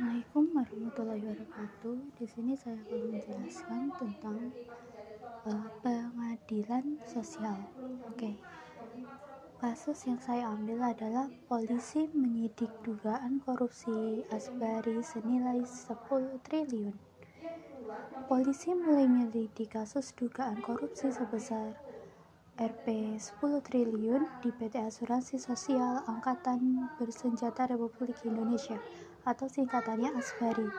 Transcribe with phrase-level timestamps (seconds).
[0.00, 1.96] Assalamualaikum warahmatullahi wabarakatuh.
[2.16, 4.48] Di sini saya akan menjelaskan tentang
[5.44, 7.60] uh, pengadilan sosial.
[8.08, 8.32] Oke.
[8.32, 8.34] Okay.
[9.60, 15.92] Kasus yang saya ambil adalah polisi menyidik dugaan korupsi Asbari senilai 10
[16.48, 16.96] triliun.
[18.24, 21.76] Polisi mulai menyelidiki kasus dugaan korupsi sebesar
[22.56, 28.80] Rp 10 triliun di PT Asuransi Sosial Angkatan Bersenjata Republik Indonesia
[29.24, 30.70] atau singkatannya Asbari.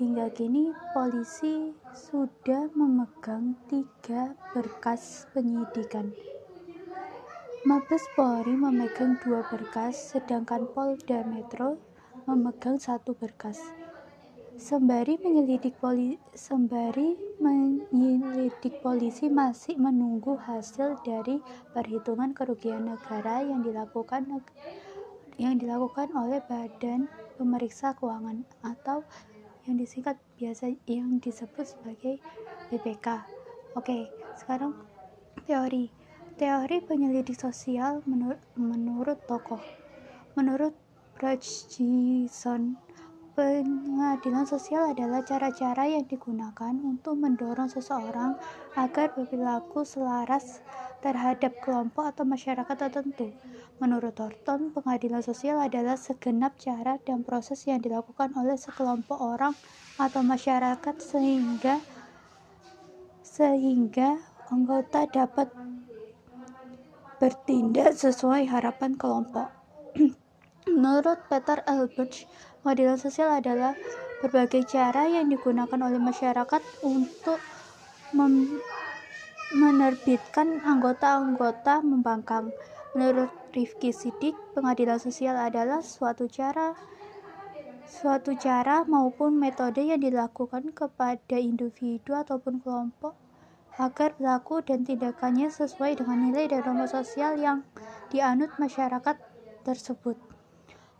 [0.00, 6.18] Hingga kini polisi sudah memegang tiga berkas penyidikan.
[7.64, 11.80] Mabes Polri memegang dua berkas, sedangkan Polda Metro
[12.28, 13.72] memegang satu berkas.
[14.54, 21.42] Sembari menyelidik poli, sembari menyelidik polisi masih menunggu hasil dari
[21.72, 24.28] perhitungan kerugian negara yang dilakukan
[25.40, 29.02] yang dilakukan oleh Badan pemeriksa keuangan atau
[29.64, 32.20] yang disingkat biasa yang disebut sebagai
[32.68, 33.24] BPK.
[33.74, 34.76] Oke, sekarang
[35.48, 35.90] teori.
[36.34, 39.62] Teori penyelidik sosial menur menurut tokoh.
[40.34, 40.74] Menurut
[41.14, 42.74] Bridgison,
[43.38, 48.34] pengadilan sosial adalah cara-cara yang digunakan untuk mendorong seseorang
[48.74, 50.58] agar berperilaku selaras
[51.04, 53.28] terhadap kelompok atau masyarakat tertentu.
[53.76, 59.52] Menurut Thornton, pengadilan sosial adalah segenap cara dan proses yang dilakukan oleh sekelompok orang
[60.00, 61.84] atau masyarakat sehingga
[63.20, 64.16] sehingga
[64.48, 65.52] anggota dapat
[67.20, 69.52] bertindak sesuai harapan kelompok.
[70.70, 72.24] Menurut Peter Albert,
[72.64, 73.76] pengadilan sosial adalah
[74.24, 77.36] berbagai cara yang digunakan oleh masyarakat untuk
[79.54, 82.50] menerbitkan anggota-anggota membangkang.
[82.94, 86.74] Menurut Rifki Sidik, pengadilan sosial adalah suatu cara
[87.84, 93.14] suatu cara maupun metode yang dilakukan kepada individu ataupun kelompok
[93.78, 97.66] agar berlaku dan tindakannya sesuai dengan nilai dan norma sosial yang
[98.10, 99.18] dianut masyarakat
[99.66, 100.18] tersebut.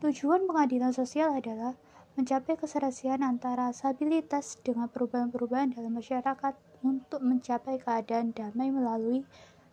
[0.03, 1.79] Tujuan pengadilan sosial adalah
[2.15, 6.55] mencapai keserasian antara stabilitas dengan perubahan-perubahan dalam masyarakat
[6.87, 9.27] untuk mencapai keadaan damai melalui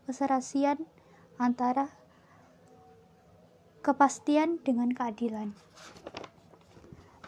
[0.09, 0.81] keserasian
[1.38, 1.90] antara
[3.85, 5.53] kepastian dengan keadilan.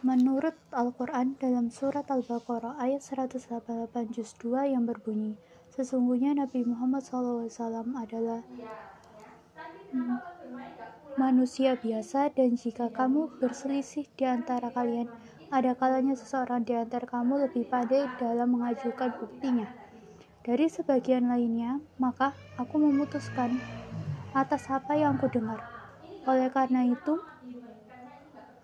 [0.04, 3.48] Menurut Al-Quran dalam surat Al-Baqarah ayat 188
[4.12, 5.40] juz 2 yang berbunyi,
[5.74, 7.50] Sesungguhnya Nabi Muhammad SAW
[7.98, 8.46] adalah
[11.14, 15.06] manusia biasa dan jika kamu berselisih di antara kalian,
[15.54, 19.70] ada kalanya seseorang di antara kamu lebih pandai dalam mengajukan buktinya.
[20.44, 23.62] Dari sebagian lainnya, maka aku memutuskan
[24.34, 25.62] atas apa yang aku dengar.
[26.26, 27.22] Oleh karena itu,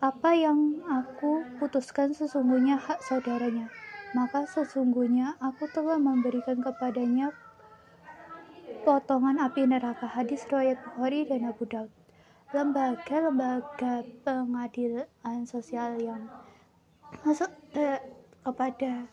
[0.01, 3.69] apa yang aku putuskan sesungguhnya hak saudaranya,
[4.17, 7.31] maka sesungguhnya aku telah memberikan kepadanya
[8.81, 11.91] potongan api neraka hadis riwayat Bukhari dan Abu Daud.
[12.49, 16.25] Lembaga-lembaga pengadilan sosial yang
[17.21, 17.45] masuk
[17.77, 18.01] eh,
[18.41, 19.05] kepada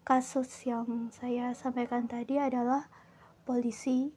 [0.00, 2.88] kasus yang saya sampaikan tadi adalah
[3.44, 4.08] polisi,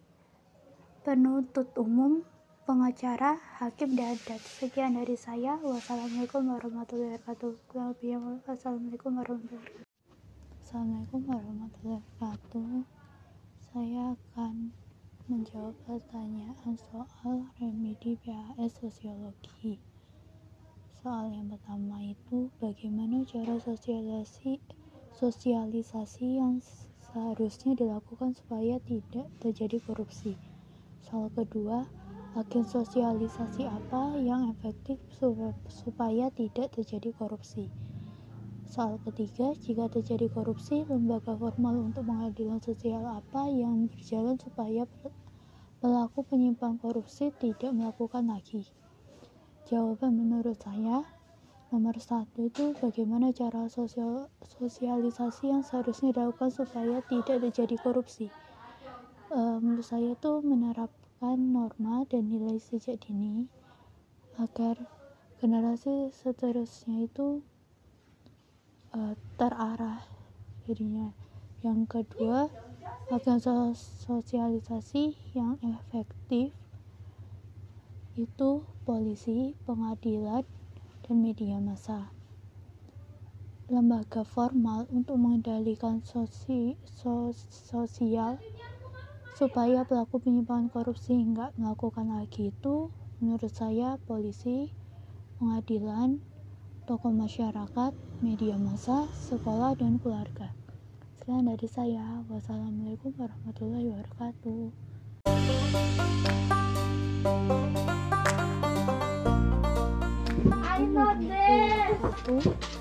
[1.03, 2.23] penuntut umum,
[2.63, 5.59] pengacara, hakim, dan dan sekian dari saya.
[5.59, 7.59] Wassalamualaikum warahmatullahi wabarakatuh.
[8.47, 10.63] Wassalamualaikum warahmatullahi wabarakatuh.
[10.63, 12.87] Assalamualaikum warahmatullahi wabarakatuh.
[13.67, 14.71] Saya akan
[15.49, 19.81] menjawab pertanyaan soal remedi PAS sosiologi.
[21.01, 24.61] Soal yang pertama itu bagaimana cara sosialisasi
[25.17, 26.61] sosialisasi yang
[27.01, 30.37] seharusnya dilakukan supaya tidak terjadi korupsi.
[31.01, 31.89] Soal kedua,
[32.37, 35.01] agen sosialisasi apa yang efektif
[35.65, 37.73] supaya tidak terjadi korupsi.
[38.69, 44.85] Soal ketiga, jika terjadi korupsi, lembaga formal untuk pengadilan sosial apa yang berjalan supaya
[45.79, 48.67] pelaku penyimpang korupsi tidak melakukan lagi?
[49.67, 51.03] Jawaban menurut saya,
[51.73, 58.27] nomor satu itu bagaimana cara sosial, sosialisasi yang seharusnya dilakukan supaya tidak terjadi korupsi.
[59.29, 60.89] E, menurut saya itu menerap
[61.19, 63.51] menerapkan norma dan nilai sejak dini
[64.39, 64.79] agar
[65.43, 67.43] generasi seterusnya itu
[68.95, 69.99] uh, terarah
[70.63, 71.11] jadinya
[71.59, 72.47] yang kedua
[73.09, 73.41] agar
[73.73, 76.53] sosialisasi yang efektif
[78.19, 80.43] itu polisi, pengadilan,
[81.07, 82.11] dan media massa.
[83.71, 88.41] Lembaga formal untuk mengendalikan sosi, sos, sosial
[89.39, 92.91] supaya pelaku penyimpangan korupsi nggak melakukan lagi itu
[93.23, 94.75] menurut saya polisi
[95.39, 96.19] pengadilan
[96.83, 100.58] tokoh masyarakat, media massa, sekolah, dan keluarga.
[101.29, 102.25] Sekian dari saya.
[102.25, 104.73] Wassalamualaikum warahmatullahi wabarakatuh.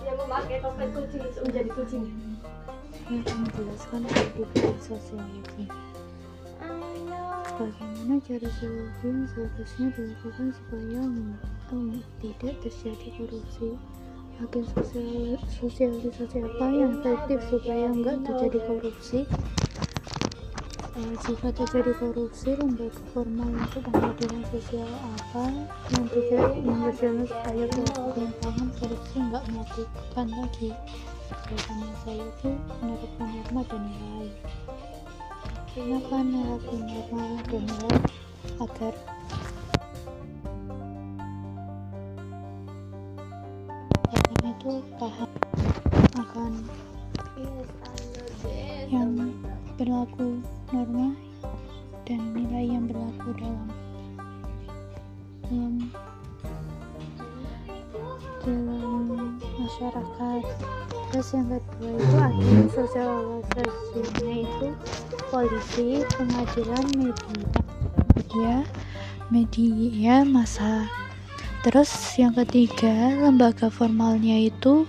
[0.01, 2.05] Yang memakai topeng kucing menjadi kucing.
[2.89, 4.03] Saya akan menjelaskan
[4.81, 5.69] sosial itu.
[7.53, 11.05] Bagaimana cara yang seharusnya dilakukan supaya
[12.25, 13.77] tidak terjadi korupsi?
[14.39, 19.27] Agen sosial, sosialisasi apa yang efektif supaya enggak terjadi korupsi?
[20.95, 24.87] Uh, jika terjadi korupsi, lembaga formal untuk pengadilan sosial
[25.19, 25.45] apa
[25.91, 30.71] yang tidak berjalan supaya pelaku penyimpangan korupsi enggak melakukan lagi?
[31.29, 34.31] Jawabannya saya itu menerapkan norma dan nilai
[35.79, 37.99] gunakan menerapkan norma dan nilai
[38.63, 38.95] agar
[44.69, 45.31] itu paham.
[46.21, 46.53] Akan
[48.93, 49.33] yang
[49.81, 51.17] berlaku norma
[52.05, 53.69] dan nilai yang berlaku dalam.
[55.49, 55.75] Dalam
[58.45, 60.43] dalam masyarakat.
[61.09, 64.69] Terus yang kedua itu ada sosialisasinya itu
[65.33, 67.49] polisi pengadilan media.
[68.29, 68.53] Media
[69.33, 70.85] media masa
[71.63, 74.87] terus yang ketiga lembaga formalnya itu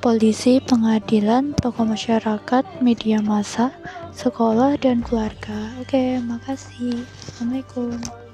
[0.00, 3.74] polisi pengadilan tokoh masyarakat media massa
[4.14, 5.74] sekolah dan keluarga.
[5.82, 7.04] Oke makasih.
[7.04, 8.25] Assalamualaikum